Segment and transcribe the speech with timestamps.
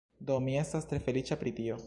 [0.29, 1.79] Do, mi estas tre feliĉa pri tio